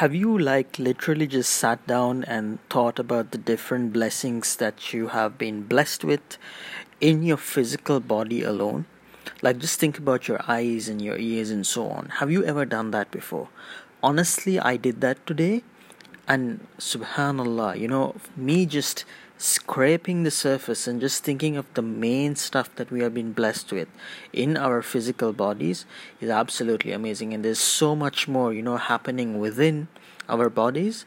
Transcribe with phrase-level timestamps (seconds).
[0.00, 5.06] Have you like literally just sat down and thought about the different blessings that you
[5.08, 6.36] have been blessed with
[7.00, 8.84] in your physical body alone?
[9.40, 12.10] Like just think about your eyes and your ears and so on.
[12.20, 13.48] Have you ever done that before?
[14.02, 15.62] Honestly, I did that today
[16.28, 19.06] and subhanallah, you know, me just
[19.38, 23.70] scraping the surface and just thinking of the main stuff that we have been blessed
[23.70, 23.88] with
[24.32, 25.84] in our physical bodies
[26.20, 27.34] is absolutely amazing.
[27.34, 29.88] And there's so much more you know happening within
[30.28, 31.04] our bodies.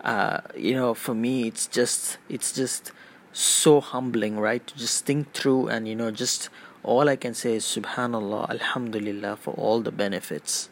[0.00, 2.92] Uh, you know for me it's just it's just
[3.32, 4.66] so humbling right?
[4.66, 6.48] To just think through and you know just
[6.84, 10.68] all i can say is subhanallah alhamdulillah for all the benefits.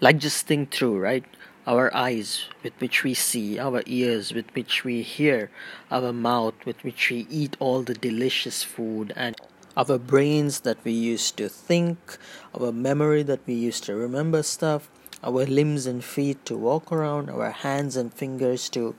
[0.00, 1.24] Like just think through right
[1.66, 5.50] our eyes with which we see, our ears with which we hear,
[5.90, 9.36] our mouth with which we eat all the delicious food, and
[9.76, 12.16] our brains that we use to think,
[12.58, 14.90] our memory that we use to remember stuff,
[15.22, 18.94] our limbs and feet to walk around, our hands and fingers to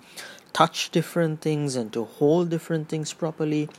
[0.53, 3.69] touch different things and to hold different things properly,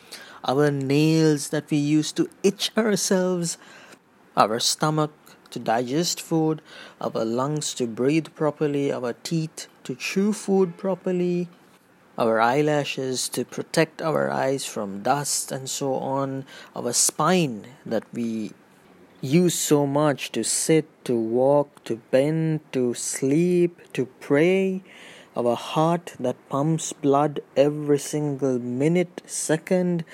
[0.44, 3.58] our nails that we use to itch ourselves,
[4.36, 5.12] our stomach
[5.53, 6.61] to digest food,
[7.00, 11.48] our lungs to breathe properly, our teeth to chew food properly,
[12.19, 16.45] our eyelashes to protect our eyes from dust and so on,
[16.77, 18.53] our spine that we
[19.23, 24.83] use so much to sit, to walk, to bend, to sleep, to pray,
[25.36, 30.05] our heart that pumps blood every single minute, second,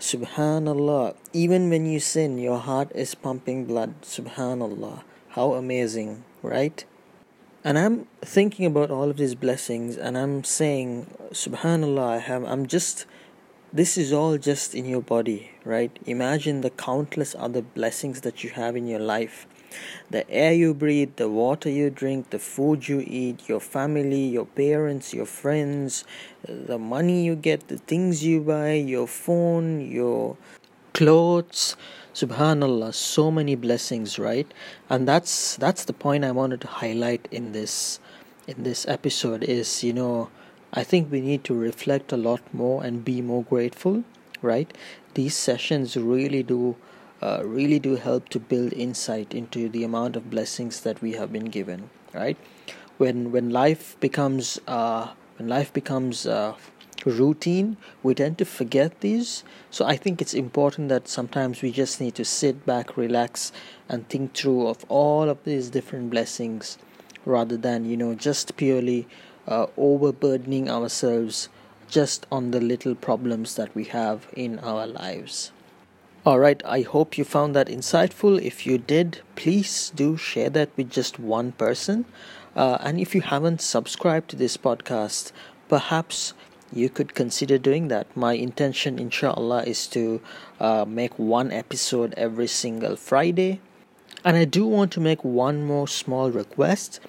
[0.00, 1.14] Subhanallah.
[1.34, 4.00] Even when you sin, your heart is pumping blood.
[4.00, 5.02] Subhanallah.
[5.28, 6.82] How amazing, right?
[7.62, 12.66] And I'm thinking about all of these blessings and I'm saying, Subhanallah, I have I'm
[12.66, 13.04] just
[13.74, 15.96] this is all just in your body, right?
[16.06, 19.46] Imagine the countless other blessings that you have in your life
[20.10, 24.46] the air you breathe, the water you drink, the food you eat, your family, your
[24.46, 26.04] parents, your friends,
[26.46, 30.36] the money you get, the things you buy, your phone, your
[30.92, 31.76] clothes.
[32.14, 34.52] Subhanallah, so many blessings, right?
[34.88, 38.00] And that's that's the point I wanted to highlight in this
[38.48, 40.28] in this episode is, you know,
[40.72, 44.04] I think we need to reflect a lot more and be more grateful,
[44.42, 44.72] right?
[45.14, 46.76] These sessions really do
[47.22, 51.32] uh, really do help to build insight into the amount of blessings that we have
[51.32, 52.36] been given right?
[52.98, 56.54] When when life becomes uh, when life becomes uh,
[57.06, 59.42] routine we tend to forget these.
[59.70, 63.52] So i think it's important that sometimes we just need to sit back relax
[63.88, 66.76] and think through of all of these different blessings
[67.24, 69.06] rather than you know just purely
[69.46, 71.48] uh, overburdening ourselves
[71.88, 75.52] just on the little problems that we have in our lives
[76.26, 78.38] Alright, I hope you found that insightful.
[78.38, 82.04] If you did, please do share that with just one person.
[82.54, 85.32] Uh, and if you haven't subscribed to this podcast,
[85.70, 86.34] perhaps
[86.70, 88.14] you could consider doing that.
[88.14, 90.20] My intention, inshallah, is to
[90.60, 93.62] uh, make one episode every single Friday.
[94.22, 97.00] And I do want to make one more small request.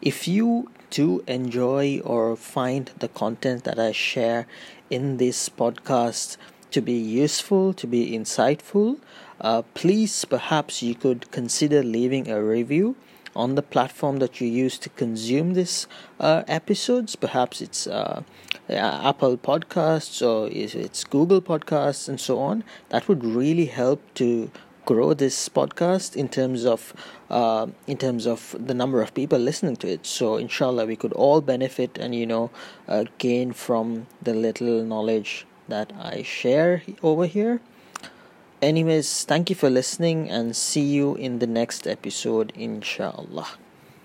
[0.00, 4.46] If you do enjoy or find the content that I share
[4.88, 6.36] in this podcast,
[6.72, 8.98] to be useful, to be insightful,
[9.40, 12.96] uh, please perhaps you could consider leaving a review
[13.34, 15.86] on the platform that you use to consume this
[16.20, 17.16] uh, episodes.
[17.16, 18.22] Perhaps it's uh,
[18.68, 22.62] Apple Podcasts or it's Google Podcasts and so on.
[22.90, 24.50] That would really help to
[24.84, 26.92] grow this podcast in terms of
[27.30, 31.12] uh, in terms of the number of people listening to it so inshallah we could
[31.12, 32.50] all benefit and you know
[32.88, 37.60] uh, gain from the little knowledge that I share over here.
[38.60, 43.58] Anyways, thank you for listening and see you in the next episode, inshallah.